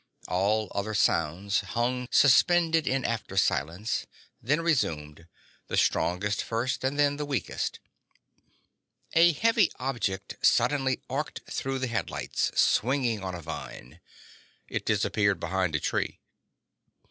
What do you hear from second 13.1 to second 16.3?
on a vine. It disappeared behind a tree.